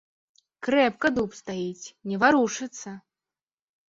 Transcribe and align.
Крэпка 0.67 1.11
дуб 1.17 1.35
стаіць, 1.39 1.91
не 2.13 2.17
варушыцца! 2.23 2.95